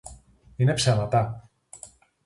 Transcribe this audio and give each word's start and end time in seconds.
Είναι 0.55 0.73
ψέματα; 0.73 1.49